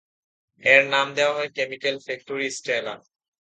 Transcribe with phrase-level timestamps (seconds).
[0.63, 2.95] এর নাম দেয়া হয় কেমিক্যাল ফ্যাক্টরি স্টেলা।